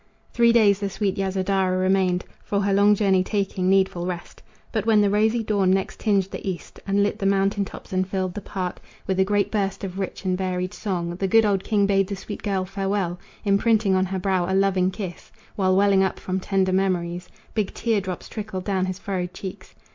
[0.33, 4.41] Three days the sweet Yasodhara remained, For her long journey taking needful rest.
[4.71, 8.07] But when the rosy dawn next tinged the east And lit the mountain tops and
[8.07, 11.63] filled the park With a great burst of rich and varied song, The good old
[11.63, 16.01] king bade the sweet girl farewell, Imprinting on her brow a loving kiss, While welling
[16.03, 19.75] up from tender memories Big tear drops trickled down his furrowed cheeks.